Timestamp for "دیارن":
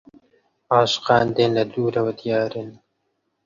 2.21-2.69